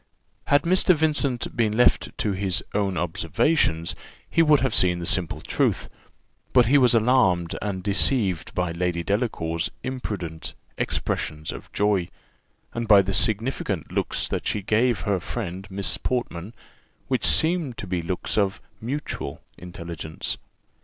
[0.47, 0.95] Had Mr.
[0.95, 3.93] Vincent been left to his own observations,
[4.27, 5.89] he would have seen the simple truth;
[6.53, 12.09] but he was alarmed and deceived by Lady Delacour's imprudent expressions of joy,
[12.73, 16.55] and by the significant looks that she gave her friend Miss Portman,
[17.07, 20.39] which seemed to be looks of mutual intelligence.